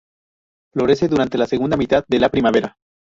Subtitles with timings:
[0.73, 2.75] Florece durante la segunda mitad de la primavera.